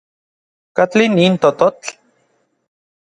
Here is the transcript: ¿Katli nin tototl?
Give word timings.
¿Katli 0.77 1.05
nin 1.17 1.33
tototl? 1.41 1.87